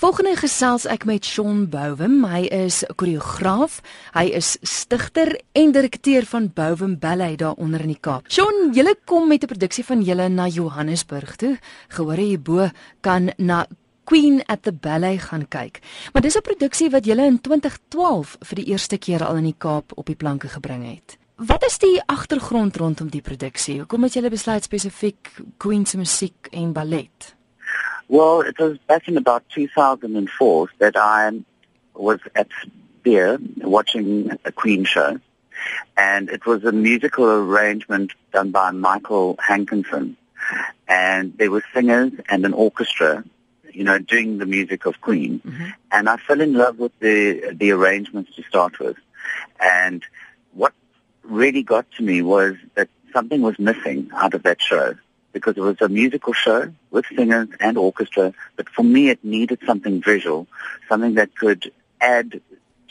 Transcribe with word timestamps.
Volgende 0.00 0.30
gesels 0.32 0.86
ek 0.88 1.02
met 1.04 1.26
Shaun 1.28 1.66
Bouwem. 1.68 2.22
Hy 2.24 2.46
is 2.56 2.78
koreograaf. 2.96 3.82
Hy 4.14 4.30
is 4.38 4.54
stigter 4.64 5.34
en 5.52 5.74
direkteur 5.76 6.24
van 6.24 6.46
Bouwem 6.56 6.94
Ballet 7.02 7.36
daar 7.42 7.58
onder 7.60 7.84
in 7.84 7.90
die 7.92 7.98
Kaap. 8.00 8.30
Shaun, 8.32 8.70
julle 8.72 8.94
kom 9.04 9.28
met 9.28 9.44
'n 9.44 9.52
produksie 9.52 9.84
van 9.84 10.00
julle 10.00 10.28
na 10.28 10.46
Johannesburg 10.48 11.36
toe. 11.36 11.58
Gehoor 11.88 12.16
jy 12.16 12.40
bo 12.40 12.70
kan 13.02 13.32
na 13.36 13.66
Queen 14.04 14.42
at 14.46 14.62
the 14.62 14.72
Ballet 14.72 15.20
gaan 15.20 15.48
kyk. 15.48 15.80
Maar 16.12 16.22
dis 16.22 16.36
'n 16.36 16.48
produksie 16.48 16.90
wat 16.90 17.04
julle 17.04 17.26
in 17.26 17.40
2012 17.40 18.36
vir 18.40 18.56
die 18.56 18.72
eerste 18.72 18.96
keer 18.96 19.24
al 19.24 19.36
in 19.36 19.44
die 19.44 19.58
Kaap 19.58 19.92
op 19.94 20.06
die 20.06 20.16
planke 20.16 20.48
gebring 20.48 20.84
het. 20.84 21.18
Wat 21.36 21.64
is 21.64 21.78
die 21.78 22.00
agtergrond 22.06 22.76
rondom 22.76 23.10
die 23.10 23.22
produksie? 23.22 23.78
Hoekom 23.78 24.02
het 24.02 24.14
julle 24.14 24.30
besluit 24.30 24.64
spesifiek 24.64 25.30
Queen 25.58 25.86
se 25.86 25.96
musiek 25.98 26.48
en 26.50 26.72
ballet? 26.72 27.39
Well, 28.10 28.40
it 28.40 28.58
was 28.58 28.76
back 28.88 29.06
in 29.06 29.16
about 29.16 29.48
2004 29.50 30.68
that 30.78 30.96
I 30.96 31.30
was 31.94 32.18
at 32.34 32.48
Beer 33.04 33.38
watching 33.58 34.36
a 34.44 34.50
Queen 34.50 34.82
show. 34.82 35.20
And 35.96 36.28
it 36.28 36.44
was 36.44 36.64
a 36.64 36.72
musical 36.72 37.26
arrangement 37.26 38.10
done 38.32 38.50
by 38.50 38.72
Michael 38.72 39.36
Hankinson. 39.38 40.16
And 40.88 41.38
there 41.38 41.52
were 41.52 41.62
singers 41.72 42.10
and 42.28 42.44
an 42.44 42.52
orchestra, 42.52 43.22
you 43.72 43.84
know, 43.84 44.00
doing 44.00 44.38
the 44.38 44.46
music 44.46 44.86
of 44.86 45.00
Queen. 45.00 45.40
Mm-hmm. 45.46 45.66
And 45.92 46.08
I 46.08 46.16
fell 46.16 46.40
in 46.40 46.54
love 46.54 46.80
with 46.80 46.98
the, 46.98 47.54
the 47.54 47.70
arrangements 47.70 48.34
to 48.34 48.42
start 48.42 48.80
with. 48.80 48.96
And 49.60 50.02
what 50.52 50.72
really 51.22 51.62
got 51.62 51.86
to 51.98 52.02
me 52.02 52.22
was 52.22 52.56
that 52.74 52.88
something 53.12 53.40
was 53.40 53.56
missing 53.60 54.10
out 54.12 54.34
of 54.34 54.42
that 54.42 54.60
show 54.60 54.96
because 55.32 55.56
it 55.56 55.60
was 55.60 55.80
a 55.80 55.88
musical 55.88 56.32
show 56.32 56.72
with 56.90 57.06
singers 57.14 57.48
and 57.60 57.78
orchestra, 57.78 58.32
but 58.56 58.68
for 58.68 58.82
me 58.82 59.08
it 59.10 59.24
needed 59.24 59.58
something 59.66 60.02
visual, 60.02 60.46
something 60.88 61.14
that 61.14 61.34
could 61.36 61.72
add 62.00 62.40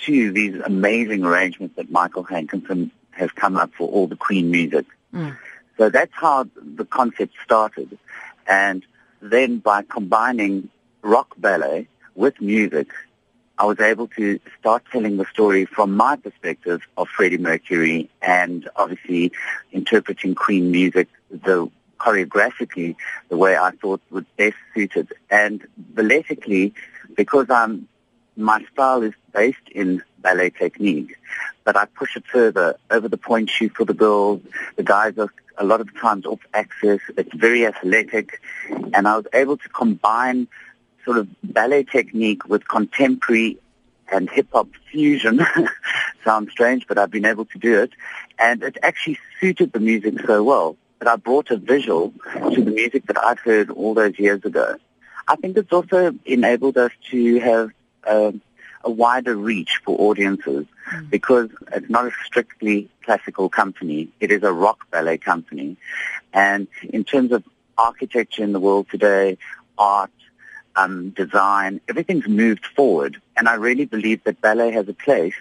to 0.06 0.32
these 0.32 0.56
amazing 0.62 1.24
arrangements 1.24 1.76
that 1.76 1.92
Michael 1.92 2.24
Hankinson 2.24 2.92
has 3.12 3.32
come 3.32 3.58
up 3.58 3.72
for 3.74 3.88
all 3.90 4.08
the 4.08 4.16
Queen 4.16 4.50
music. 4.50 4.86
Mm. 5.14 5.38
So 5.78 5.90
that's 5.90 6.14
how 6.14 6.48
the 6.56 6.86
concept 6.86 7.34
started. 7.44 7.98
And 8.48 8.86
then 9.22 9.60
by 9.60 9.84
combining 9.84 10.70
rock 11.02 11.36
ballet 11.38 11.88
with 12.16 12.40
music, 12.42 12.90
I 13.58 13.66
was 13.66 13.80
able 13.82 14.08
to 14.10 14.40
start 14.58 14.84
telling 14.90 15.18
the 15.18 15.26
story 15.26 15.66
from 15.66 15.96
my 15.96 16.16
perspective 16.16 16.82
of 16.96 17.10
Freddie 17.10 17.38
Mercury 17.38 18.10
and 18.22 18.70
obviously 18.78 19.34
interpreting 19.74 20.34
Queen 20.34 20.72
music 20.72 21.10
the 21.30 21.70
choreographically 22.00 22.96
the 23.30 23.38
way 23.38 23.58
I 23.58 23.72
thought 23.72 24.02
would 24.10 24.26
best 24.38 24.56
suit 24.74 24.96
it. 24.96 25.10
And 25.30 25.66
balletically, 25.94 26.74
because 27.16 27.48
I'm, 27.50 27.88
my 28.36 28.64
style 28.72 29.04
is 29.04 29.14
based 29.34 29.68
in 29.72 30.02
ballet 30.20 30.50
technique, 30.50 31.18
but 31.64 31.76
I 31.78 31.86
push 31.86 32.16
it 32.16 32.26
further 32.26 32.76
over 32.90 33.08
the 33.08 33.18
point 33.18 33.50
shoot 33.50 33.76
for 33.76 33.86
the 33.86 33.94
girls. 33.94 34.42
The 34.76 34.84
guys 34.84 35.18
are 35.18 35.32
a 35.58 35.66
lot 35.66 35.82
of 35.82 35.96
times 36.00 36.26
off 36.26 36.40
axis. 36.54 37.02
It's 37.18 37.34
very 37.34 37.66
athletic. 37.66 38.42
And 38.94 39.08
I 39.08 39.18
was 39.18 39.28
able 39.34 39.58
to 39.58 39.70
combine 39.70 40.48
sort 41.06 41.18
of 41.18 41.28
ballet 41.44 41.84
technique 41.84 42.48
with 42.48 42.68
contemporary 42.68 43.58
and 44.12 44.30
hip 44.30 44.48
hop 44.52 44.70
fusion. 44.92 45.46
Sounds 46.24 46.52
strange, 46.52 46.88
but 46.88 46.98
I've 46.98 47.12
been 47.12 47.26
able 47.26 47.46
to 47.46 47.60
do 47.60 47.82
it. 47.82 47.92
And 48.40 48.64
it 48.64 48.78
actually 48.82 49.20
suited 49.40 49.74
the 49.74 49.80
music 49.80 50.16
so 50.26 50.44
well 50.44 50.78
but 51.00 51.08
I 51.08 51.16
brought 51.16 51.50
a 51.50 51.58
visual 51.58 52.14
to 52.34 52.62
the 52.64 52.72
music 52.72 53.08
that 53.08 53.18
I'd 53.18 53.40
heard 53.40 53.72
all 53.72 53.94
those 53.94 54.20
years 54.20 54.44
ago. 54.44 54.76
I 55.28 55.36
think 55.38 55.58
it's 55.58 55.72
also 55.72 56.14
enabled 56.26 56.78
us 56.78 56.92
to 57.12 57.40
have 57.40 57.72
a, 58.04 58.34
a 58.84 58.92
wider 58.92 59.36
reach 59.36 59.80
for 59.86 60.00
audiences 60.00 60.66
mm. 60.92 61.10
because 61.10 61.50
it's 61.72 61.90
not 61.90 62.08
a 62.08 62.12
strictly 62.26 62.90
classical 63.04 63.48
company. 63.48 64.10
It 64.20 64.32
is 64.32 64.44
a 64.44 64.52
rock 64.52 64.90
ballet 64.92 65.18
company. 65.18 65.78
And 66.34 66.68
in 66.84 67.04
terms 67.06 67.32
of 67.32 67.44
architecture 67.78 68.44
in 68.44 68.52
the 68.52 68.60
world 68.60 68.88
today, 68.90 69.38
art, 69.78 70.12
um, 70.76 71.12
design, 71.12 71.82
everything's 71.88 72.28
moved 72.28 72.66
forward. 72.66 73.22
And 73.38 73.48
I 73.48 73.56
really 73.56 73.86
believe 73.86 74.24
that 74.26 74.42
ballet 74.42 74.72
has 74.72 74.88
a 74.90 74.94
place 74.94 75.36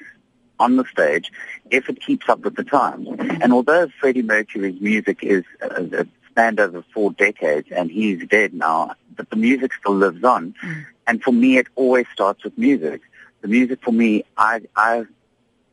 on 0.58 0.76
the 0.76 0.84
stage 0.84 1.32
if 1.70 1.88
it 1.88 2.00
keeps 2.00 2.28
up 2.28 2.40
with 2.40 2.56
the 2.56 2.64
times. 2.64 3.08
And 3.18 3.52
although 3.52 3.88
Freddie 4.00 4.22
Mercury's 4.22 4.80
music 4.80 5.18
is 5.22 5.44
uh, 5.62 6.04
spanned 6.30 6.60
over 6.60 6.84
four 6.94 7.12
decades 7.12 7.68
and 7.70 7.90
he's 7.90 8.26
dead 8.26 8.54
now, 8.54 8.94
but 9.16 9.30
the 9.30 9.36
music 9.36 9.72
still 9.74 9.94
lives 9.94 10.22
on. 10.24 10.54
Mm. 10.62 10.86
And 11.06 11.22
for 11.22 11.32
me, 11.32 11.58
it 11.58 11.66
always 11.74 12.06
starts 12.12 12.44
with 12.44 12.56
music. 12.56 13.02
The 13.40 13.48
music 13.48 13.80
for 13.82 13.92
me, 13.92 14.24
I, 14.36 14.62
I 14.76 15.04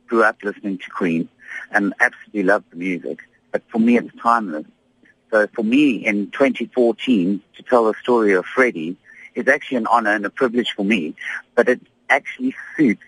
grew 0.06 0.24
up 0.24 0.42
listening 0.42 0.78
to 0.78 0.90
Queen 0.90 1.28
and 1.70 1.94
absolutely 2.00 2.42
loved 2.44 2.70
the 2.70 2.76
music. 2.76 3.20
But 3.52 3.62
for 3.68 3.78
me, 3.78 3.96
it's 3.96 4.10
timeless. 4.20 4.66
So 5.30 5.46
for 5.54 5.62
me, 5.62 6.06
in 6.06 6.30
2014, 6.30 7.42
to 7.56 7.62
tell 7.62 7.84
the 7.84 7.94
story 8.00 8.34
of 8.34 8.46
Freddie 8.46 8.96
is 9.34 9.48
actually 9.48 9.78
an 9.78 9.86
honor 9.86 10.12
and 10.12 10.24
a 10.24 10.30
privilege 10.30 10.72
for 10.74 10.84
me. 10.84 11.14
But 11.54 11.68
it 11.68 11.80
actually 12.08 12.54
suits 12.76 13.02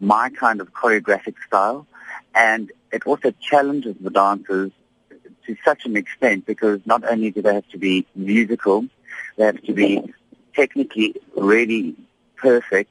my 0.00 0.30
kind 0.30 0.60
of 0.60 0.72
choreographic 0.72 1.34
style. 1.46 1.86
And 2.34 2.70
it 2.92 3.06
also 3.06 3.32
challenges 3.40 3.96
the 4.00 4.10
dancers 4.10 4.72
to 5.46 5.56
such 5.64 5.86
an 5.86 5.96
extent 5.96 6.46
because 6.46 6.80
not 6.84 7.04
only 7.10 7.30
do 7.30 7.42
they 7.42 7.54
have 7.54 7.68
to 7.70 7.78
be 7.78 8.06
musical, 8.14 8.86
they 9.36 9.46
have 9.46 9.62
to 9.62 9.72
be 9.72 10.12
technically 10.54 11.16
really 11.36 11.96
perfect, 12.36 12.90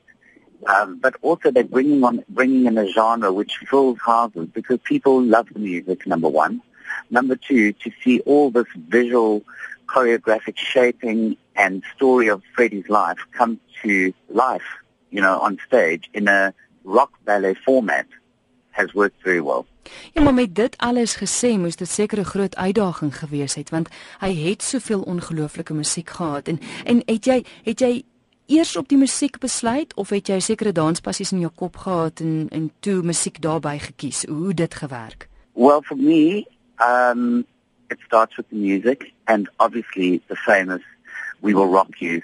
um, 0.67 0.99
but 0.99 1.15
also 1.21 1.51
they're 1.51 1.63
bringing 1.63 2.03
on 2.03 2.23
bringing 2.29 2.65
in 2.65 2.77
a 2.77 2.87
genre 2.91 3.31
which 3.31 3.57
fills 3.69 3.99
houses 3.99 4.47
because 4.53 4.79
people 4.83 5.21
love 5.21 5.47
the 5.53 5.59
music. 5.59 6.07
Number 6.07 6.29
one, 6.29 6.61
number 7.09 7.35
two, 7.35 7.73
to 7.73 7.91
see 8.03 8.21
all 8.21 8.49
this 8.49 8.67
visual 8.75 9.43
choreographic 9.87 10.57
shaping 10.57 11.37
and 11.55 11.83
story 11.95 12.27
of 12.27 12.41
Freddie's 12.55 12.89
life 12.89 13.19
come 13.31 13.59
to 13.83 14.13
life, 14.29 14.67
you 15.11 15.21
know, 15.21 15.39
on 15.39 15.59
stage 15.65 16.09
in 16.13 16.27
a 16.27 16.53
rock 16.87 17.11
ballet 17.23 17.57
format 17.57 18.05
has 18.69 18.91
worked 18.93 19.21
very 19.23 19.41
well. 19.41 19.65
Ja, 20.13 20.21
maar 20.21 20.33
met 20.33 20.55
dit 20.55 20.77
alles 20.77 21.15
gesê, 21.15 21.57
moes 21.57 21.75
dit 21.75 21.89
seker 21.89 22.19
'n 22.19 22.23
groot 22.23 22.55
uitdaging 22.55 23.17
gewees 23.17 23.55
het 23.55 23.69
want 23.69 23.89
hy 24.19 24.33
het 24.33 24.63
soveel 24.63 25.01
ongelooflike 25.01 25.73
musiek 25.73 26.09
gehad 26.09 26.47
en 26.47 26.59
en 26.83 27.01
het 27.05 27.25
jy 27.25 27.45
het 27.63 27.79
jy 27.79 28.03
eers 28.45 28.75
op 28.75 28.87
die 28.87 28.97
musiek 28.97 29.37
besluit 29.37 29.93
of 29.95 30.09
het 30.09 30.27
jy 30.27 30.39
sekere 30.39 30.71
danspassies 30.71 31.31
in 31.31 31.39
jou 31.39 31.51
kop 31.55 31.75
gehad 31.77 32.19
en 32.19 32.47
en 32.49 32.71
toe 32.79 33.01
musiek 33.01 33.41
daarbey 33.41 33.79
gekies? 33.79 34.25
Hoe 34.25 34.53
dit 34.53 34.75
gewerk? 34.75 35.29
Well, 35.53 35.81
for 35.81 35.97
me, 35.97 36.45
um 36.79 37.45
it 37.89 37.99
starts 38.05 38.35
with 38.35 38.49
the 38.49 38.55
music 38.55 39.13
and 39.23 39.49
obviously 39.55 40.21
the 40.27 40.35
famous 40.35 40.81
We 41.39 41.53
Will 41.53 41.71
Rock 41.71 41.95
You 41.99 42.21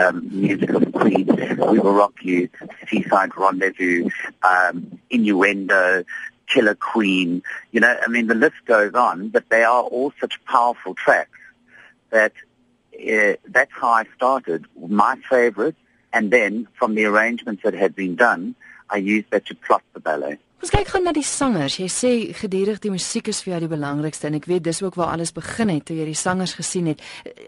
um, 0.00 0.28
music 0.30 0.70
of 0.70 0.92
Queen, 0.92 1.26
We 1.26 1.78
Will 1.78 1.94
Rock 1.94 2.14
You, 2.22 2.48
Seaside 2.88 3.36
Rendezvous, 3.36 4.08
um, 4.42 4.98
Innuendo, 5.10 6.04
Killer 6.46 6.74
Queen. 6.74 7.42
You 7.72 7.80
know, 7.80 7.98
I 8.02 8.08
mean, 8.08 8.26
the 8.26 8.34
list 8.34 8.56
goes 8.66 8.94
on, 8.94 9.28
but 9.28 9.48
they 9.48 9.64
are 9.64 9.82
all 9.82 10.12
such 10.20 10.42
powerful 10.44 10.94
tracks 10.94 11.38
that 12.10 12.32
uh, 12.94 13.34
that's 13.48 13.72
how 13.72 13.88
I 13.88 14.04
started. 14.14 14.66
My 14.78 15.16
favorite, 15.28 15.76
and 16.12 16.30
then 16.30 16.68
from 16.74 16.94
the 16.94 17.06
arrangements 17.06 17.62
that 17.64 17.74
had 17.74 17.94
been 17.94 18.14
done, 18.14 18.54
I 18.88 18.96
used 18.96 19.30
that 19.30 19.46
to 19.46 19.54
plot 19.54 19.82
the 19.92 20.00
ballet. 20.00 20.38
Ons 20.64 20.72
kyk 20.72 20.94
gou 20.94 21.00
na 21.04 21.12
die 21.12 21.26
sangers. 21.28 21.74
Jy 21.76 21.86
sê 21.92 22.10
gedurig 22.32 22.78
die 22.80 22.88
musiek 22.88 23.26
is 23.28 23.42
vir 23.44 23.50
jou 23.50 23.58
die 23.66 23.74
belangrikste 23.74 24.30
en 24.30 24.38
ek 24.38 24.46
weet 24.48 24.62
dis 24.64 24.78
ook 24.80 24.94
waar 24.96 25.10
alles 25.12 25.34
begin 25.36 25.68
het 25.68 25.84
toe 25.84 25.98
jy 25.98 26.06
die 26.08 26.16
sangers 26.16 26.54
gesien 26.56 26.88
het. 26.88 27.02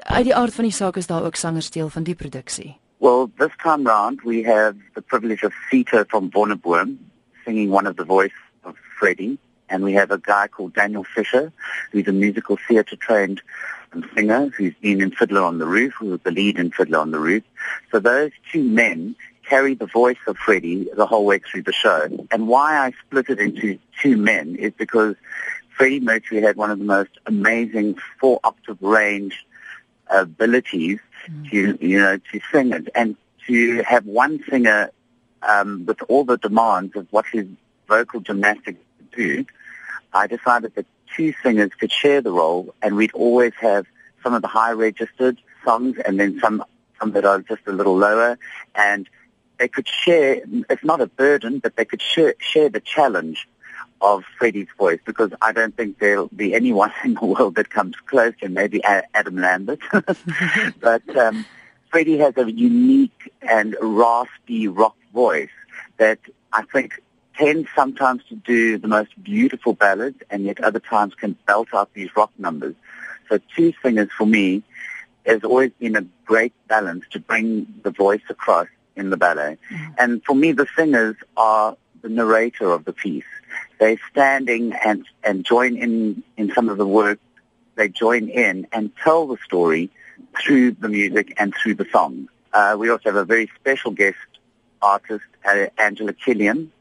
Uit 0.04 0.26
die 0.28 0.34
aard 0.36 0.52
van 0.52 0.68
die 0.68 0.74
saak 0.76 0.98
is 1.00 1.08
daar 1.08 1.24
ook 1.24 1.40
sangers 1.40 1.70
deel 1.72 1.88
van 1.94 2.04
die 2.04 2.12
produksie. 2.12 2.74
Well, 3.00 3.30
this 3.40 3.56
time 3.62 3.88
round 3.88 4.20
we 4.20 4.42
have 4.44 4.76
the 4.92 5.00
privilege 5.00 5.48
of 5.48 5.56
Sita 5.70 6.04
from 6.10 6.28
Bonneburn 6.28 6.98
singing 7.46 7.72
one 7.72 7.88
of 7.88 7.96
the 7.96 8.04
voice 8.04 8.36
of 8.68 8.76
Freddie 9.00 9.38
and 9.70 9.82
we 9.82 9.96
have 9.96 10.12
a 10.12 10.20
guy 10.20 10.44
called 10.46 10.74
Daniel 10.74 11.08
Fisher 11.16 11.50
who's 11.92 12.12
a 12.12 12.12
musical 12.12 12.60
theater 12.68 13.00
trained 13.00 13.40
singer 14.14 14.50
who's 14.58 14.74
been 14.82 15.00
in 15.00 15.10
Fiddler 15.10 15.42
on 15.42 15.58
the 15.58 15.66
Roof, 15.66 15.94
who 15.98 16.10
was 16.10 16.20
the 16.22 16.30
lead 16.30 16.58
in 16.58 16.70
Fiddler 16.70 16.98
on 16.98 17.12
the 17.12 17.18
Roof. 17.18 17.44
So 17.90 17.98
those 17.98 18.32
two 18.52 18.62
men 18.62 19.16
carry 19.48 19.74
the 19.74 19.86
voice 19.86 20.18
of 20.26 20.36
Freddie 20.36 20.88
the 20.94 21.06
whole 21.06 21.24
way 21.24 21.38
through 21.38 21.62
the 21.62 21.72
show. 21.72 22.08
And 22.30 22.48
why 22.48 22.78
I 22.78 22.92
split 23.06 23.28
it 23.30 23.38
into 23.38 23.78
two 24.00 24.16
men 24.16 24.56
is 24.56 24.72
because 24.76 25.16
Freddie 25.76 26.00
Mercury 26.00 26.42
had 26.42 26.56
one 26.56 26.70
of 26.70 26.78
the 26.78 26.84
most 26.84 27.10
amazing 27.26 27.98
four 28.20 28.40
octave 28.42 28.78
range 28.80 29.46
abilities 30.08 31.00
mm. 31.28 31.50
to, 31.50 31.78
you 31.86 31.98
know, 31.98 32.18
to 32.18 32.40
sing 32.52 32.72
it 32.72 32.88
and 32.94 33.16
to 33.46 33.82
have 33.82 34.06
one 34.06 34.42
singer 34.48 34.90
um, 35.42 35.84
with 35.86 36.02
all 36.08 36.24
the 36.24 36.38
demands 36.38 36.96
of 36.96 37.06
what 37.10 37.26
his 37.26 37.46
vocal 37.86 38.20
gymnastics 38.20 38.80
do. 39.14 39.44
I 40.12 40.26
decided 40.26 40.74
that 40.74 40.86
two 41.16 41.34
singers 41.42 41.70
could 41.78 41.92
share 41.92 42.20
the 42.20 42.32
role 42.32 42.74
and 42.82 42.96
we'd 42.96 43.12
always 43.12 43.52
have 43.60 43.86
some 44.22 44.34
of 44.34 44.42
the 44.42 44.48
high 44.48 44.72
registered 44.72 45.38
songs 45.64 45.96
and 46.04 46.18
then 46.18 46.40
some 46.40 46.64
some 46.98 47.12
that 47.12 47.24
are 47.24 47.40
just 47.40 47.60
a 47.66 47.72
little 47.72 47.96
lower, 47.96 48.38
and 48.74 49.08
they 49.58 49.68
could 49.68 49.88
share, 49.88 50.42
it's 50.70 50.84
not 50.84 51.00
a 51.00 51.06
burden, 51.06 51.58
but 51.58 51.76
they 51.76 51.84
could 51.84 52.02
share, 52.02 52.34
share 52.38 52.68
the 52.68 52.80
challenge 52.80 53.48
of 54.00 54.24
Freddie's 54.38 54.68
voice 54.76 55.00
because 55.04 55.30
I 55.40 55.52
don't 55.52 55.76
think 55.76 55.98
there'll 55.98 56.28
be 56.28 56.54
anyone 56.54 56.92
in 57.04 57.14
the 57.14 57.24
world 57.24 57.54
that 57.56 57.70
comes 57.70 57.96
close 58.06 58.34
and 58.42 58.54
maybe 58.54 58.82
Adam 58.84 59.36
Lambert. 59.36 59.80
but 60.80 61.16
um, 61.16 61.46
Freddie 61.90 62.18
has 62.18 62.36
a 62.36 62.50
unique 62.50 63.32
and 63.42 63.76
raspy 63.80 64.68
rock 64.68 64.96
voice 65.12 65.48
that 65.98 66.18
I 66.52 66.62
think 66.62 67.00
tends 67.36 67.68
sometimes 67.74 68.22
to 68.28 68.34
do 68.34 68.78
the 68.78 68.88
most 68.88 69.10
beautiful 69.22 69.74
ballads 69.74 70.18
and 70.30 70.44
yet 70.44 70.60
other 70.62 70.80
times 70.80 71.14
can 71.14 71.36
belt 71.46 71.68
out 71.74 71.92
these 71.94 72.08
rock 72.16 72.30
numbers. 72.38 72.74
So 73.28 73.38
two 73.54 73.72
singers 73.82 74.10
for 74.16 74.26
me 74.26 74.62
has 75.26 75.42
always 75.42 75.72
been 75.78 75.96
a 75.96 76.06
great 76.24 76.52
balance 76.68 77.04
to 77.10 77.20
bring 77.20 77.66
the 77.82 77.90
voice 77.90 78.22
across 78.28 78.68
in 78.96 79.10
the 79.10 79.16
ballet. 79.16 79.58
Mm-hmm. 79.70 79.92
And 79.98 80.24
for 80.24 80.34
me, 80.34 80.52
the 80.52 80.66
singers 80.76 81.16
are 81.36 81.76
the 82.02 82.08
narrator 82.08 82.70
of 82.70 82.84
the 82.84 82.92
piece. 82.92 83.24
They're 83.78 83.98
standing 84.10 84.72
and, 84.72 85.06
and 85.22 85.44
join 85.44 85.76
in, 85.76 86.22
in 86.36 86.52
some 86.54 86.68
of 86.68 86.78
the 86.78 86.86
work. 86.86 87.18
They 87.74 87.88
join 87.88 88.28
in 88.28 88.66
and 88.72 88.90
tell 88.96 89.26
the 89.26 89.36
story 89.44 89.90
through 90.40 90.72
the 90.72 90.88
music 90.88 91.34
and 91.38 91.54
through 91.54 91.74
the 91.74 91.86
song. 91.92 92.28
Uh, 92.52 92.76
we 92.78 92.88
also 92.88 93.10
have 93.10 93.16
a 93.16 93.24
very 93.24 93.50
special 93.60 93.90
guest 93.90 94.16
artist, 94.80 95.24
uh, 95.44 95.66
Angela 95.78 96.12
Killian, 96.12 96.72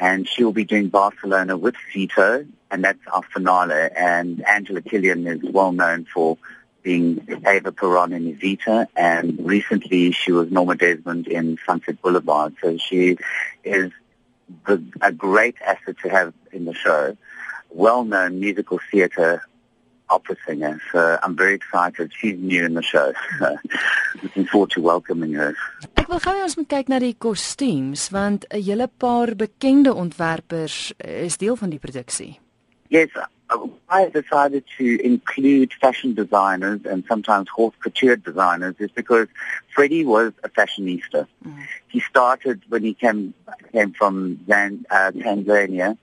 and 0.00 0.28
she 0.28 0.42
will 0.42 0.52
be 0.52 0.64
doing 0.64 0.88
Barcelona 0.88 1.56
with 1.56 1.74
Cito, 1.92 2.46
and 2.70 2.84
that's 2.84 2.98
our 3.12 3.22
finale. 3.22 3.88
And 3.96 4.44
Angela 4.46 4.80
Killian 4.82 5.26
is 5.26 5.42
well 5.42 5.72
known 5.72 6.06
for 6.12 6.38
being 6.82 7.26
Ava 7.46 7.72
Peron 7.72 8.12
in 8.12 8.34
Evita, 8.34 8.86
and 8.96 9.38
recently 9.40 10.12
she 10.12 10.32
was 10.32 10.50
Norma 10.50 10.76
Desmond 10.76 11.26
in 11.26 11.58
Sunset 11.64 12.00
Boulevard. 12.02 12.54
So 12.60 12.76
she 12.78 13.18
is 13.64 13.92
the, 14.66 14.82
a 15.00 15.12
great 15.12 15.56
asset 15.64 15.96
to 16.02 16.08
have 16.08 16.34
in 16.52 16.64
the 16.64 16.74
show. 16.74 17.16
Well-known 17.70 18.40
musical 18.40 18.80
theatre 18.90 19.42
opera 20.10 20.36
singer, 20.46 20.80
so 20.92 21.18
I'm 21.22 21.36
very 21.36 21.54
excited. 21.54 22.12
She's 22.18 22.38
new 22.38 22.64
in 22.66 22.74
the 22.74 22.82
show. 22.82 23.12
So 23.38 23.56
looking 24.22 24.46
forward 24.46 24.70
to 24.72 24.82
welcoming 24.82 25.32
her. 25.32 25.54
Ek 25.96 26.10
wil 26.10 26.20
gou 26.20 26.34
ons 26.42 26.56
moet 26.58 26.68
kyk 26.68 26.90
na 26.92 26.98
die 27.00 27.14
kostuums 27.16 28.10
want 28.12 28.44
'n 28.50 28.60
hele 28.60 28.88
paar 28.88 29.32
bekende 29.38 29.94
ontwerpers 29.94 30.92
is 30.98 31.38
deel 31.38 31.56
van 31.56 31.70
die 31.70 31.80
produksie. 31.80 32.36
Yes, 32.92 33.08
I 33.88 34.08
decided 34.08 34.64
to 34.78 35.04
include 35.04 35.72
fashion 35.74 36.14
designers 36.14 36.80
and 36.84 37.04
sometimes 37.08 37.48
haute 37.48 37.74
couture 37.80 38.16
designers 38.16 38.76
is 38.78 38.90
because 38.90 39.28
Freddie 39.74 40.04
was 40.04 40.32
a 40.44 40.48
fashionista. 40.48 41.26
Mm. 41.44 41.66
He 41.88 42.00
started 42.00 42.62
when 42.68 42.82
he 42.82 42.94
came 42.94 43.34
came 43.72 43.92
from 43.92 44.44
Zan, 44.46 44.84
uh, 44.90 45.12
Tanzania 45.12 45.98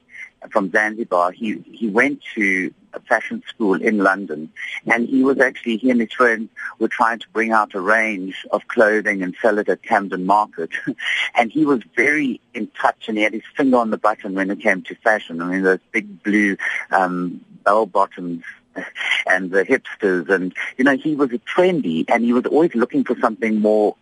from 0.52 0.72
Zanzibar, 0.72 1.32
he, 1.32 1.62
he 1.72 1.90
went 1.90 2.22
to 2.36 2.74
fashion 3.08 3.44
school 3.48 3.82
in 3.82 4.00
London 4.00 4.52
and 4.86 5.08
he 5.08 5.24
was 5.24 5.40
actually, 5.40 5.78
he 5.78 5.90
and 5.90 6.02
his 6.02 6.12
friends 6.12 6.50
were 6.80 6.88
trying 6.88 7.20
to 7.20 7.30
bring 7.30 7.52
out 7.52 7.74
a 7.74 7.82
range 7.82 8.46
of 8.52 8.68
clothing 8.68 9.22
and 9.22 9.36
sell 9.42 9.58
it 9.60 9.70
at 9.70 9.84
Camden 9.84 10.26
Market. 10.26 10.70
and 11.36 11.52
he 11.52 11.66
was 11.66 11.82
very 11.96 12.42
in 12.54 12.68
touch 12.80 13.08
and 13.08 13.18
he 13.18 13.24
had 13.24 13.34
his 13.34 13.44
finger 13.56 13.78
on 13.78 13.90
the 13.90 13.98
button 13.98 14.34
when 14.34 14.50
it 14.50 14.60
came 14.60 14.82
to 14.84 14.96
fashion. 14.96 15.42
I 15.42 15.46
mean, 15.46 15.64
those 15.64 15.80
big 15.92 16.24
blue 16.24 16.58
um, 16.92 17.44
bell 17.64 17.86
bottoms 17.86 18.44
and 19.28 19.52
the 19.52 19.64
hipsters 19.64 20.30
and, 20.30 20.54
you 20.78 20.84
know, 20.84 20.98
he 20.98 21.16
was 21.16 21.32
a 21.32 21.40
trendy 21.40 22.06
and 22.08 22.24
he 22.24 22.34
was 22.34 22.46
always 22.46 22.76
looking 22.76 23.04
for 23.04 23.18
something 23.20 23.60
more 23.60 23.96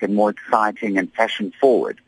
and 0.00 0.14
more 0.14 0.30
exciting 0.30 0.98
and 0.98 1.12
fashion 1.14 1.52
forward. 1.60 2.00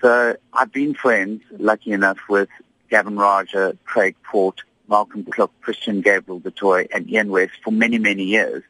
So 0.00 0.36
I've 0.52 0.72
been 0.72 0.94
friends, 0.94 1.42
lucky 1.52 1.92
enough, 1.92 2.18
with 2.28 2.48
Gavin 2.90 3.16
Rajah, 3.16 3.76
Craig 3.84 4.16
Port, 4.22 4.62
Malcolm 4.88 5.24
Kluk, 5.24 5.50
Christian 5.60 6.00
Gabriel 6.00 6.40
Detoy, 6.40 6.88
and 6.92 7.10
Ian 7.10 7.30
West 7.30 7.54
for 7.62 7.70
many, 7.70 7.98
many 7.98 8.24
years. 8.24 8.62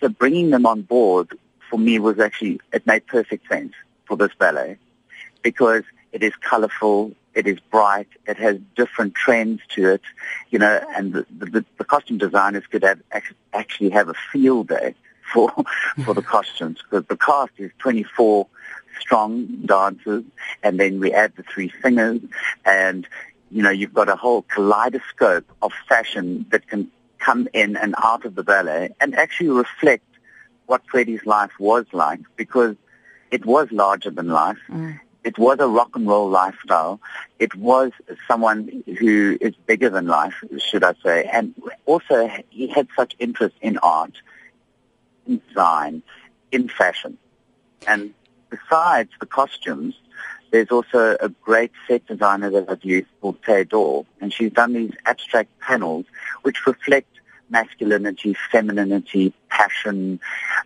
So 0.00 0.08
bringing 0.08 0.50
them 0.50 0.66
on 0.66 0.82
board 0.82 1.36
for 1.68 1.78
me 1.78 1.98
was 1.98 2.18
actually, 2.18 2.60
it 2.72 2.86
made 2.86 3.06
perfect 3.06 3.48
sense 3.48 3.72
for 4.06 4.16
this 4.16 4.30
ballet 4.38 4.78
because 5.42 5.82
it 6.12 6.22
is 6.22 6.32
colorful, 6.36 7.12
it 7.34 7.46
is 7.46 7.58
bright, 7.70 8.08
it 8.26 8.36
has 8.38 8.58
different 8.76 9.14
trends 9.14 9.60
to 9.70 9.92
it, 9.92 10.02
you 10.50 10.58
know, 10.58 10.80
and 10.96 11.12
the, 11.12 11.26
the, 11.30 11.64
the 11.78 11.84
costume 11.84 12.18
designers 12.18 12.64
could 12.70 12.82
have, 12.82 13.00
actually 13.52 13.90
have 13.90 14.08
a 14.08 14.14
field 14.32 14.68
day 14.68 14.94
for, 15.32 15.52
for 16.04 16.14
the 16.14 16.22
costumes 16.22 16.78
because 16.82 17.06
the 17.06 17.16
cast 17.16 17.52
is 17.58 17.70
24 17.78 18.46
strong 18.98 19.46
dancers 19.66 20.24
and 20.62 20.80
then 20.80 20.98
we 20.98 21.12
add 21.12 21.32
the 21.36 21.42
three 21.42 21.72
singers 21.82 22.20
and 22.64 23.06
you 23.50 23.62
know, 23.62 23.70
you've 23.70 23.94
got 23.94 24.08
a 24.08 24.16
whole 24.16 24.42
kaleidoscope 24.42 25.50
of 25.62 25.72
fashion 25.88 26.46
that 26.50 26.68
can 26.68 26.90
come 27.18 27.48
in 27.52 27.76
and 27.76 27.94
out 28.02 28.24
of 28.24 28.34
the 28.34 28.42
ballet 28.42 28.94
and 29.00 29.14
actually 29.14 29.50
reflect 29.50 30.04
what 30.66 30.82
Freddie's 30.90 31.24
life 31.26 31.50
was 31.58 31.86
like 31.92 32.20
because 32.36 32.76
it 33.30 33.44
was 33.44 33.70
larger 33.72 34.10
than 34.10 34.28
life. 34.28 34.58
Mm. 34.68 35.00
It 35.24 35.36
was 35.38 35.58
a 35.60 35.66
rock 35.66 35.96
and 35.96 36.06
roll 36.06 36.28
lifestyle. 36.30 37.00
It 37.38 37.54
was 37.54 37.92
someone 38.26 38.84
who 38.98 39.36
is 39.40 39.54
bigger 39.66 39.90
than 39.90 40.06
life, 40.06 40.34
should 40.58 40.84
I 40.84 40.94
say. 41.04 41.24
And 41.24 41.54
also 41.86 42.30
he 42.50 42.68
had 42.68 42.88
such 42.96 43.14
interest 43.18 43.56
in 43.60 43.78
art, 43.78 44.12
in 45.26 45.42
design, 45.48 46.02
in 46.52 46.68
fashion. 46.68 47.18
And 47.86 48.14
besides 48.48 49.10
the 49.20 49.26
costumes, 49.26 49.94
there's 50.50 50.70
also 50.70 51.16
a 51.20 51.28
great 51.28 51.72
set 51.86 52.06
designer 52.06 52.50
that 52.50 52.70
I've 52.70 52.84
used 52.84 53.08
called 53.20 53.38
Theodore, 53.44 54.06
and 54.20 54.32
she's 54.32 54.52
done 54.52 54.72
these 54.72 54.92
abstract 55.06 55.58
panels 55.60 56.06
which 56.42 56.66
reflect 56.66 57.08
masculinity, 57.50 58.36
femininity, 58.50 59.32
passion, 59.48 60.20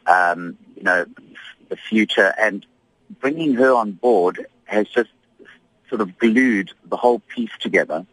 um, 0.06 0.56
you 0.76 0.82
know, 0.82 1.06
the 1.68 1.76
future, 1.76 2.34
and 2.38 2.66
bringing 3.20 3.54
her 3.54 3.72
on 3.72 3.92
board 3.92 4.46
has 4.64 4.88
just 4.88 5.10
sort 5.88 6.00
of 6.00 6.18
glued 6.18 6.72
the 6.88 6.96
whole 6.96 7.20
piece 7.20 7.50
together 7.60 8.06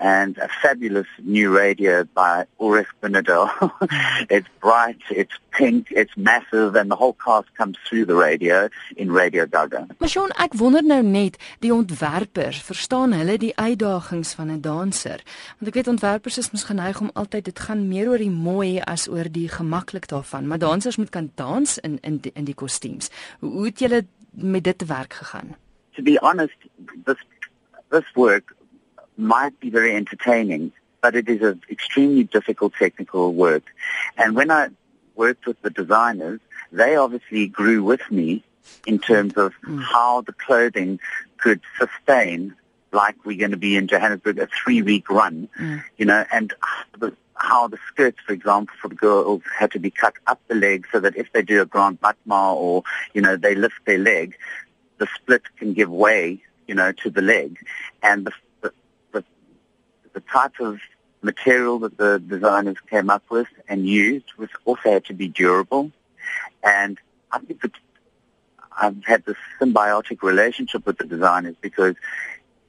and 0.00 0.38
a 0.38 0.48
fabulous 0.62 1.06
new 1.22 1.54
radio 1.56 2.04
by 2.04 2.46
Ulrich 2.58 2.88
Benedel. 3.00 3.50
it's 4.30 4.48
bright, 4.60 4.98
it's 5.10 5.34
pink, 5.50 5.88
it's 5.90 6.16
massive, 6.16 6.74
and 6.74 6.90
the 6.90 6.96
whole 6.96 7.12
cast 7.12 7.54
comes 7.54 7.76
through 7.86 8.06
the 8.06 8.14
radio 8.14 8.68
in 8.96 9.12
Radio 9.12 9.46
Gaga. 9.50 9.86
Maar 9.98 10.08
Sean, 10.08 10.32
ek 10.40 10.56
wonder 10.56 10.82
nou 10.82 11.02
net, 11.04 11.36
die 11.60 11.72
ontwerpers, 11.74 12.62
verstaan 12.64 13.12
hulle 13.12 13.36
die 13.38 13.52
uitdagings 13.56 14.32
van 14.38 14.50
'n 14.50 14.60
danser? 14.64 15.20
Want 15.58 15.68
ek 15.68 15.74
weet 15.74 15.92
ontwerpers 15.92 16.38
is 16.38 16.50
mos 16.50 16.64
geneig 16.64 17.00
om 17.00 17.10
altyd 17.12 17.44
dit 17.44 17.58
gaan 17.58 17.88
meer 17.88 18.08
oor 18.08 18.18
die 18.18 18.32
mooi 18.32 18.80
as 18.80 19.08
oor 19.08 19.28
die 19.28 19.48
gemaklik 19.48 20.08
daarvan, 20.08 20.48
maar 20.48 20.58
dansers 20.58 20.96
moet 20.96 21.10
kan 21.10 21.30
dans 21.34 21.78
in 21.78 21.98
in 22.00 22.16
die, 22.18 22.32
in 22.34 22.44
die 22.44 22.54
kostuums. 22.54 23.10
Hoe, 23.40 23.50
hoe 23.50 23.66
het 23.66 23.78
julle 23.78 24.06
met 24.30 24.64
dit 24.64 24.78
te 24.78 24.86
werk 24.86 25.12
gegaan? 25.12 25.56
To 25.92 26.02
be 26.02 26.16
honest, 26.22 26.56
this 27.04 27.20
this 27.90 28.08
work 28.14 28.54
might 29.20 29.58
be 29.60 29.70
very 29.70 29.94
entertaining, 29.94 30.72
but 31.00 31.14
it 31.14 31.28
is 31.28 31.42
an 31.42 31.62
extremely 31.70 32.24
difficult 32.24 32.74
technical 32.78 33.32
work. 33.32 33.64
And 34.16 34.34
when 34.34 34.50
I 34.50 34.68
worked 35.14 35.46
with 35.46 35.60
the 35.62 35.70
designers, 35.70 36.40
they 36.72 36.96
obviously 36.96 37.46
grew 37.46 37.82
with 37.82 38.02
me 38.10 38.44
in 38.86 38.98
terms 38.98 39.34
of 39.34 39.52
mm. 39.64 39.82
how 39.82 40.20
the 40.22 40.32
clothing 40.32 41.00
could 41.38 41.60
sustain, 41.78 42.54
like 42.92 43.16
we're 43.24 43.38
going 43.38 43.50
to 43.50 43.56
be 43.56 43.76
in 43.76 43.88
Johannesburg, 43.88 44.38
a 44.38 44.46
three-week 44.46 45.10
run, 45.10 45.48
mm. 45.58 45.82
you 45.96 46.06
know, 46.06 46.24
and 46.30 46.52
how 47.34 47.66
the 47.68 47.78
skirts, 47.88 48.18
for 48.26 48.32
example, 48.32 48.74
for 48.80 48.88
the 48.88 48.94
girls 48.94 49.42
had 49.58 49.70
to 49.72 49.78
be 49.78 49.90
cut 49.90 50.14
up 50.26 50.40
the 50.48 50.54
leg 50.54 50.86
so 50.92 51.00
that 51.00 51.16
if 51.16 51.32
they 51.32 51.42
do 51.42 51.62
a 51.62 51.66
grand 51.66 52.00
battement 52.00 52.56
or, 52.58 52.82
you 53.14 53.22
know, 53.22 53.36
they 53.36 53.54
lift 53.54 53.76
their 53.86 53.98
leg, 53.98 54.36
the 54.98 55.08
split 55.14 55.42
can 55.56 55.72
give 55.72 55.90
way, 55.90 56.42
you 56.66 56.74
know, 56.74 56.92
to 56.92 57.10
the 57.10 57.22
leg. 57.22 57.58
And 58.02 58.26
the 58.26 58.32
the 60.12 60.20
type 60.20 60.60
of 60.60 60.78
material 61.22 61.78
that 61.80 61.96
the 61.96 62.18
designers 62.18 62.76
came 62.88 63.10
up 63.10 63.22
with 63.30 63.48
and 63.68 63.86
used 63.86 64.26
was 64.38 64.48
also 64.64 64.90
had 64.90 65.04
to 65.06 65.14
be 65.14 65.28
durable. 65.28 65.92
And 66.62 66.98
I 67.30 67.38
think 67.40 67.60
that 67.62 67.72
I've 68.76 69.04
had 69.04 69.24
this 69.24 69.36
symbiotic 69.60 70.22
relationship 70.22 70.86
with 70.86 70.98
the 70.98 71.04
designers 71.04 71.56
because 71.60 71.94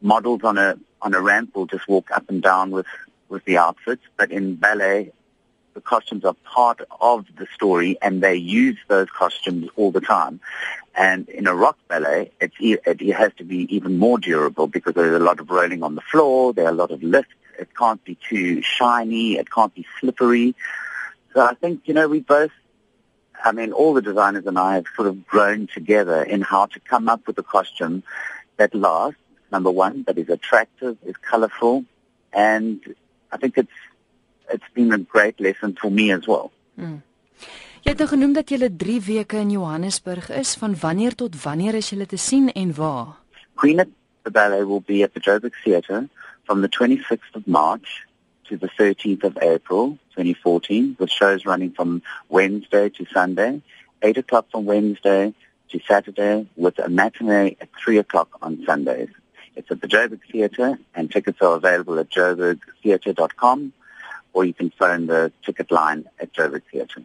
models 0.01 0.41
on 0.43 0.57
a 0.57 0.77
on 1.01 1.13
a 1.13 1.21
ramp 1.21 1.55
will 1.55 1.65
just 1.65 1.88
walk 1.88 2.12
up 2.12 2.29
and 2.29 2.41
down 2.41 2.71
with 2.71 2.88
with 3.29 3.45
the 3.45 3.57
outfits, 3.57 4.03
but 4.17 4.31
in 4.31 4.55
ballet, 4.55 5.12
the 5.74 5.82
costumes 5.82 6.25
are 6.25 6.36
part 6.44 6.82
of 7.00 7.25
the 7.38 7.48
story, 7.54 7.98
and 8.01 8.22
they 8.22 8.36
use 8.36 8.78
those 8.88 9.10
costumes 9.10 9.70
all 9.75 9.92
the 9.92 10.01
time. 10.01 10.40
And 10.96 11.30
in 11.30 11.48
a 11.48 11.56
rock 11.56 11.78
ballet, 11.88 12.32
it's, 12.40 12.56
it 12.60 13.13
has 13.13 13.32
to 13.38 13.44
be 13.44 13.74
even 13.75 13.98
more 13.98 14.18
durable 14.18 14.68
because 14.68 14.94
there's 14.94 15.16
a 15.16 15.24
lot 15.24 15.40
of 15.40 15.50
rolling 15.50 15.84
on 15.84 15.96
the 15.96 16.01
floor, 16.01 16.54
there 16.54 16.66
are 16.66 16.72
a 16.72 16.74
lot 16.74 16.92
of 16.92 17.01
lifts, 17.04 17.34
it 17.60 17.70
can't 17.78 18.04
be 18.04 18.18
too 18.30 18.62
shiny, 18.62 19.38
it 19.38 19.50
can't 19.50 19.74
be 19.74 19.86
slippery. 20.00 20.56
So 21.34 21.42
I 21.42 21.54
think, 21.54 21.82
you 21.86 21.94
know, 21.94 22.08
we 22.08 22.20
both 22.20 22.51
I 23.44 23.51
mean, 23.51 23.72
all 23.72 23.94
the 23.94 24.01
designers 24.01 24.46
and 24.46 24.58
I 24.58 24.75
have 24.75 24.86
sort 24.96 25.08
of 25.08 25.25
grown 25.25 25.68
together 25.68 26.22
in 26.24 26.42
how 26.42 26.68
to 26.68 26.80
come 26.80 27.10
up 27.10 27.25
with 27.28 27.38
a 27.40 27.44
costume 27.44 28.04
that 28.58 28.75
lasts, 28.75 29.20
number 29.51 29.72
one, 29.72 30.04
that 30.04 30.18
is 30.18 30.30
attractive, 30.30 30.98
is 31.06 31.16
colorful, 31.18 31.86
and 32.34 32.80
I 33.32 33.38
think 33.38 33.58
it's 33.58 33.72
it's 34.53 34.72
been 34.74 34.91
a 34.93 34.98
great 34.98 35.39
lesson 35.39 35.75
for 35.79 35.91
me 35.91 36.12
as 36.13 36.25
well. 36.25 36.51
Hmm. 36.75 37.01
Jy 37.81 37.96
het 37.96 37.98
nou 37.98 38.10
genoem 38.12 38.34
dat 38.34 38.51
jy 38.53 38.70
3 38.77 39.00
weke 39.01 39.38
in 39.41 39.50
Johannesburg 39.50 40.29
is. 40.29 40.53
Van 40.55 40.75
wanneer 40.79 41.15
tot 41.17 41.38
wanneer 41.43 41.74
is 41.79 41.89
jy 41.89 42.05
te 42.05 42.17
sien 42.17 42.51
en 42.51 42.74
waar? 42.77 43.17
Queen 43.55 43.79
at 43.79 43.89
the 44.24 44.31
Ballet 44.31 44.63
will 44.65 44.84
be 44.86 45.03
at 45.03 45.13
the 45.13 45.20
Joburg 45.20 45.55
Theatre 45.63 46.08
from 46.43 46.62
the 46.62 46.70
26th 46.70 47.34
of 47.34 47.48
March 47.48 48.05
to 48.46 48.58
the 48.58 48.70
13th 48.77 49.24
of 49.24 49.38
April 49.41 49.98
2014, 50.15 50.98
with 51.00 51.10
shows 51.10 51.46
running 51.46 51.72
from 51.72 52.01
Wednesday 52.29 52.89
to 52.89 53.05
Sunday, 53.13 53.62
8 54.01 54.17
o'clock 54.17 54.46
from 54.51 54.65
Wednesday 54.65 55.34
to 55.70 55.79
Saturday, 55.88 56.48
with 56.55 56.77
a 56.79 56.89
matinee 56.89 57.55
at 57.62 57.70
3 57.84 57.98
o'clock 57.98 58.29
on 58.41 58.63
Sundays. 58.65 59.10
It's 59.55 59.72
at 59.72 59.81
the 59.81 59.88
Joburg 59.88 60.20
Theatre, 60.31 60.77
and 60.93 61.12
tickets 61.12 61.41
are 61.41 61.55
available 61.55 61.98
at 62.00 62.10
joburgtheatre.com, 62.10 63.74
or 64.34 64.46
you 64.46 64.54
can 64.54 64.70
phone 64.70 65.08
the 65.08 65.32
ticket 65.44 65.72
line 65.72 66.06
at 66.20 66.34
Joburg 66.34 66.64
Theatre. 66.72 67.04